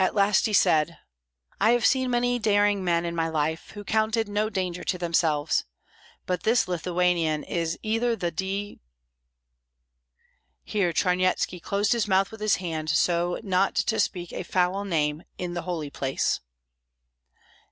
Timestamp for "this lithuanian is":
6.42-7.78